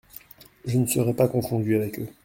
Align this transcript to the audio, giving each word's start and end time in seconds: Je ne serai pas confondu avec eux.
Je 0.65 0.79
ne 0.79 0.87
serai 0.87 1.13
pas 1.13 1.27
confondu 1.27 1.75
avec 1.75 1.99
eux. 1.99 2.09